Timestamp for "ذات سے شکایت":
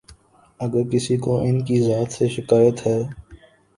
1.81-2.87